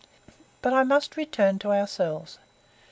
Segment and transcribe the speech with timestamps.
[0.63, 2.39] But I must return to ourselves.